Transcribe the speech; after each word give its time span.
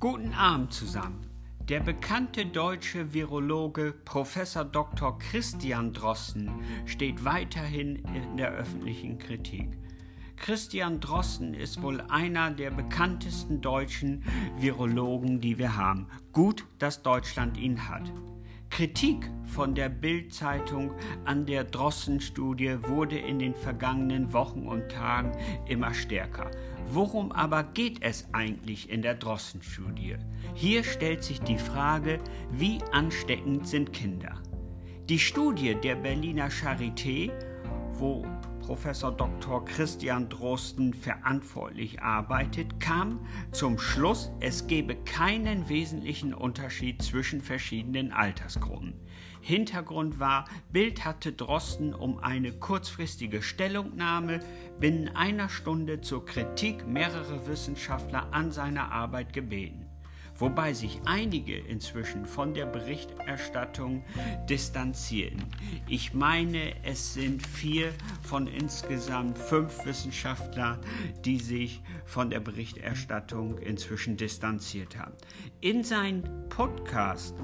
Guten 0.00 0.32
Abend 0.32 0.72
zusammen. 0.72 1.26
Der 1.68 1.80
bekannte 1.80 2.46
deutsche 2.46 3.14
Virologe 3.14 3.92
Prof. 4.04 4.38
Dr. 4.70 5.18
Christian 5.18 5.92
Drosten 5.92 6.52
steht 6.86 7.24
weiterhin 7.24 7.96
in 8.14 8.36
der 8.36 8.52
öffentlichen 8.52 9.18
Kritik. 9.18 9.76
Christian 10.36 11.00
Drosten 11.00 11.52
ist 11.52 11.82
wohl 11.82 12.00
einer 12.00 12.52
der 12.52 12.70
bekanntesten 12.70 13.60
deutschen 13.60 14.22
Virologen, 14.56 15.40
die 15.40 15.58
wir 15.58 15.76
haben. 15.76 16.06
Gut, 16.30 16.64
dass 16.78 17.02
Deutschland 17.02 17.58
ihn 17.58 17.88
hat. 17.88 18.12
Kritik 18.70 19.30
von 19.44 19.74
der 19.74 19.88
Bild-Zeitung 19.88 20.92
an 21.24 21.46
der 21.46 21.64
Drosten-Studie 21.64 22.76
wurde 22.82 23.18
in 23.18 23.38
den 23.38 23.54
vergangenen 23.54 24.32
Wochen 24.32 24.66
und 24.66 24.88
Tagen 24.88 25.32
immer 25.66 25.92
stärker. 25.94 26.50
Worum 26.90 27.32
aber 27.32 27.64
geht 27.64 28.02
es 28.02 28.28
eigentlich 28.32 28.90
in 28.90 29.02
der 29.02 29.14
Drosten-Studie? 29.14 30.16
Hier 30.54 30.84
stellt 30.84 31.24
sich 31.24 31.40
die 31.40 31.58
Frage, 31.58 32.20
wie 32.52 32.78
ansteckend 32.92 33.66
sind 33.66 33.92
Kinder? 33.92 34.40
Die 35.08 35.18
Studie 35.18 35.74
der 35.74 35.96
Berliner 35.96 36.48
Charité, 36.48 37.30
wo 37.94 38.24
Professor 38.68 39.10
Dr. 39.10 39.64
Christian 39.64 40.28
Drosten 40.28 40.92
verantwortlich 40.92 42.02
arbeitet, 42.02 42.78
kam 42.80 43.26
zum 43.50 43.78
Schluss, 43.78 44.30
es 44.40 44.66
gebe 44.66 44.94
keinen 44.94 45.70
wesentlichen 45.70 46.34
Unterschied 46.34 47.00
zwischen 47.00 47.40
verschiedenen 47.40 48.12
Altersgruppen. 48.12 48.92
Hintergrund 49.40 50.20
war, 50.20 50.44
Bild 50.70 51.06
hatte 51.06 51.32
Drosten 51.32 51.94
um 51.94 52.18
eine 52.18 52.52
kurzfristige 52.52 53.40
Stellungnahme 53.40 54.40
binnen 54.78 55.16
einer 55.16 55.48
Stunde 55.48 56.02
zur 56.02 56.26
Kritik 56.26 56.86
mehrerer 56.86 57.46
Wissenschaftler 57.46 58.34
an 58.34 58.52
seiner 58.52 58.92
Arbeit 58.92 59.32
gebeten 59.32 59.87
wobei 60.38 60.72
sich 60.72 61.00
einige 61.04 61.58
inzwischen 61.58 62.26
von 62.26 62.54
der 62.54 62.66
Berichterstattung 62.66 64.04
distanzierten. 64.48 65.44
Ich 65.88 66.14
meine, 66.14 66.72
es 66.84 67.14
sind 67.14 67.46
vier 67.46 67.92
von 68.22 68.46
insgesamt 68.46 69.36
fünf 69.36 69.84
Wissenschaftler, 69.84 70.78
die 71.24 71.38
sich 71.38 71.82
von 72.04 72.30
der 72.30 72.40
Berichterstattung 72.40 73.58
inzwischen 73.58 74.16
distanziert 74.16 74.96
haben. 74.96 75.14
In 75.60 75.82
seinem 75.82 76.22
Podcast 76.48 77.34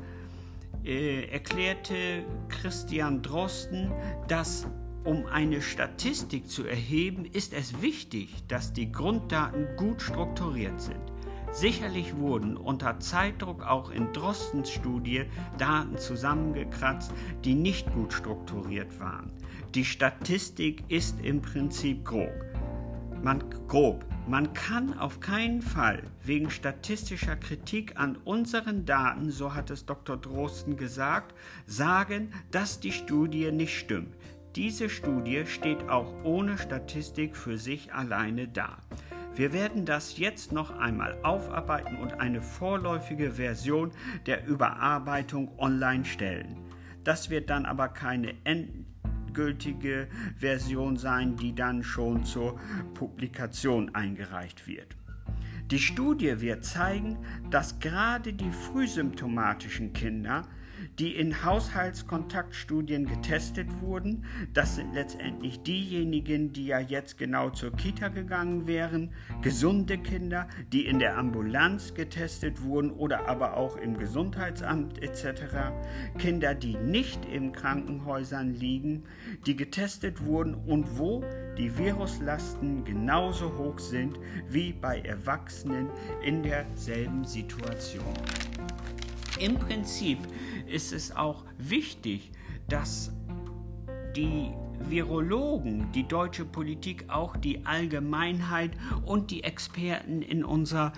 äh, 0.85 1.27
erklärte 1.29 2.25
Christian 2.49 3.23
Drosten, 3.23 3.91
dass 4.29 4.67
um 5.05 5.27
eine 5.27 5.61
Statistik 5.61 6.49
zu 6.49 6.65
erheben, 6.65 7.27
ist 7.27 7.53
es 7.53 7.83
wichtig, 7.83 8.43
dass 8.49 8.73
die 8.73 8.91
Grunddaten 8.91 9.77
gut 9.77 10.01
strukturiert 10.01 10.81
sind. 10.81 11.14
Sicherlich 11.55 12.17
wurden 12.17 12.57
unter 12.57 12.99
Zeitdruck 12.99 13.63
auch 13.63 13.93
in 13.93 14.13
Drostens 14.13 14.71
Studie 14.71 15.27
Daten 15.57 15.97
zusammengekratzt, 15.97 17.15
die 17.45 17.55
nicht 17.55 17.93
gut 17.93 18.13
strukturiert 18.13 18.99
waren. 18.99 19.31
Die 19.73 19.85
Statistik 19.85 20.83
ist 20.89 21.21
im 21.21 21.41
Prinzip 21.41 22.05
grob. 22.05 22.35
Man, 23.23 23.45
grob. 23.69 24.05
Man 24.27 24.53
kann 24.53 24.99
auf 24.99 25.21
keinen 25.21 25.63
Fall 25.63 26.03
wegen 26.25 26.51
statistischer 26.51 27.37
Kritik 27.37 28.01
an 28.01 28.17
unseren 28.25 28.85
Daten, 28.85 29.31
so 29.31 29.55
hat 29.55 29.71
es 29.71 29.87
Dr. 29.87 30.17
Drosten 30.17 30.77
gesagt, 30.77 31.37
sagen, 31.67 32.33
dass 32.51 32.81
die 32.81 32.91
Studie 32.91 33.53
nicht 33.53 33.79
stimmt. 33.79 34.17
Diese 34.57 34.89
Studie 34.89 35.47
steht 35.47 35.89
auch 35.89 36.13
ohne 36.25 36.59
Statistik 36.59 37.37
für 37.37 37.59
sich 37.59 37.95
alleine 37.95 38.49
da. 38.49 38.79
Wir 39.37 39.53
werden 39.53 39.85
das 39.85 40.17
jetzt 40.17 40.53
noch 40.53 40.79
einmal 40.79 41.19
aufarbeiten 41.25 41.97
und 41.97 42.21
eine 42.21 42.41
vorläufige 42.41 43.33
Version 43.33 43.91
der 44.27 44.47
Überarbeitung 44.47 45.59
online 45.59 46.05
stellen. 46.05 46.57
Das 47.03 47.31
wird 47.31 47.51
dann 47.51 47.67
aber 47.67 47.89
keine 47.89 48.35
endgültige 48.45 50.07
Version 50.39 50.97
sein, 50.97 51.35
die 51.35 51.53
dann 51.53 51.83
schon 51.83 52.25
zur 52.25 52.61
Publikation 52.95 53.93
eingereicht 53.95 54.69
wird. 54.69 54.97
Die 55.71 55.81
Studie 55.81 56.41
wird 56.41 56.65
zeigen, 56.65 57.19
dass 57.51 57.81
gerade 57.81 58.35
die 58.35 58.53
frühsymptomatischen 58.53 59.93
Kinder 59.93 60.43
die 60.99 61.15
in 61.17 61.45
Haushaltskontaktstudien 61.45 63.07
getestet 63.07 63.69
wurden. 63.81 64.25
Das 64.53 64.77
sind 64.77 64.95
letztendlich 64.95 65.61
diejenigen, 65.63 66.53
die 66.53 66.67
ja 66.67 66.79
jetzt 66.79 67.19
genau 67.19 67.51
zur 67.51 67.73
Kita 67.73 68.09
gegangen 68.09 68.67
wären, 68.67 69.13
gesunde 69.43 69.99
Kinder, 69.99 70.49
die 70.73 70.87
in 70.87 70.99
der 70.99 71.17
Ambulanz 71.19 71.95
getestet 71.95 72.63
wurden 72.63 72.91
oder 72.91 73.29
aber 73.29 73.57
auch 73.57 73.77
im 73.77 73.99
Gesundheitsamt 73.99 75.03
etc. 75.03 75.73
Kinder, 76.19 76.55
die 76.55 76.77
nicht 76.77 77.25
in 77.25 77.53
Krankenhäusern 77.53 78.55
liegen, 78.55 79.05
die 79.47 79.57
getestet 79.57 80.25
wurden 80.25 80.55
und 80.55 80.99
wo 80.99 81.25
die 81.59 81.77
Viruslasten 81.77 82.85
genauso 82.85 83.57
hoch 83.57 83.79
sind 83.79 84.19
wie 84.49 84.73
bei 84.73 85.01
Erwachsenen 85.01 85.89
in 86.23 86.43
derselben 86.43 87.25
Situation. 87.25 88.15
Im 89.41 89.57
Prinzip 89.59 90.19
ist 90.67 90.93
es 90.93 91.15
auch 91.15 91.45
wichtig, 91.59 92.31
dass 92.69 93.13
die 94.15 94.53
Virologen, 94.89 95.91
die 95.93 96.07
deutsche 96.07 96.45
Politik, 96.45 97.07
auch 97.09 97.37
die 97.37 97.67
Allgemeinheit 97.67 98.71
und 99.05 99.31
die 99.31 99.43
Experten 99.43 100.23
in 100.23 100.45
unserer 100.45 100.93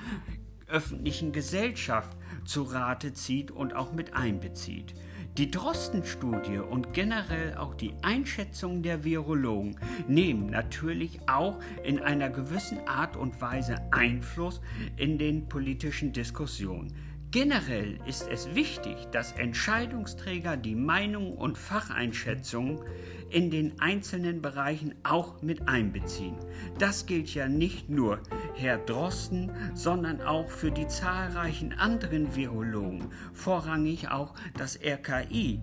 öffentlichen 0.67 1.33
Gesellschaft 1.33 2.17
zu 2.45 2.65
Rate 2.65 3.15
zieht 3.15 3.51
und 3.51 3.75
auch 3.75 3.93
mit 3.93 4.15
einbezieht. 4.15 4.95
Die 5.39 5.51
Drosten-Studie 5.51 6.59
und 6.59 6.93
generell 6.95 7.57
auch 7.57 7.75
die 7.75 7.95
Einschätzung 8.03 8.83
der 8.83 9.05
Virologen 9.05 9.77
nehmen 10.09 10.47
natürlich 10.47 11.21
auch 11.29 11.59
in 11.85 12.01
einer 12.01 12.31
gewissen 12.31 12.79
Art 12.87 13.17
und 13.17 13.41
Weise 13.41 13.77
Einfluss 13.93 14.61
in 14.97 15.19
den 15.19 15.47
politischen 15.49 16.13
Diskussionen. 16.13 16.95
Generell 17.37 17.99
ist 18.07 18.27
es 18.33 18.55
wichtig, 18.55 18.97
dass 19.13 19.33
Entscheidungsträger 19.33 20.57
die 20.57 20.75
Meinung 20.75 21.35
und 21.35 21.59
Facheinschätzungen 21.59 22.81
in 23.29 23.51
den 23.51 23.79
einzelnen 23.79 24.41
Bereichen 24.41 24.95
auch 25.03 25.43
mit 25.43 25.69
einbeziehen. 25.69 26.37
Das 26.79 27.05
gilt 27.05 27.35
ja 27.35 27.47
nicht 27.47 27.91
nur 27.91 28.21
Herr 28.55 28.79
Drosten, 28.79 29.53
sondern 29.75 30.23
auch 30.23 30.49
für 30.49 30.71
die 30.71 30.87
zahlreichen 30.87 31.75
anderen 31.75 32.35
Virologen, 32.35 33.11
vorrangig 33.35 34.09
auch 34.09 34.33
das 34.57 34.81
RKI, 34.83 35.61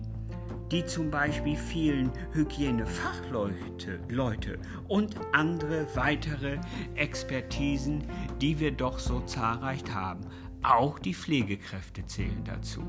die 0.70 0.84
zum 0.84 1.10
Beispiel 1.10 1.56
vielen 1.56 2.12
Hygienefachleute 2.34 3.98
Leute 4.08 4.60
und 4.86 5.16
andere 5.32 5.88
weitere 5.96 6.58
Expertisen, 6.94 8.04
die 8.40 8.60
wir 8.60 8.70
doch 8.70 9.00
so 9.00 9.18
zahlreich 9.22 9.82
haben. 9.92 10.20
Auch 10.64 10.98
die 10.98 11.14
Pflegekräfte 11.14 12.06
zählen 12.06 12.42
dazu. 12.42 12.82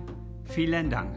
Vielen 0.45 0.89
Dank. 0.89 1.13